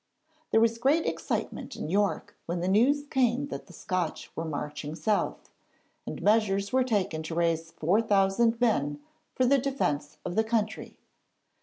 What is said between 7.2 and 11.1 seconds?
to raise 4,000 men for the defence of the country.